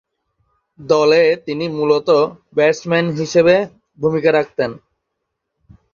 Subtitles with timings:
[0.79, 2.19] দলে তিনি মূলতঃ
[2.55, 3.55] ব্যাটসম্যান হিসেবে
[3.99, 4.71] ভূমিকা রাখতেন।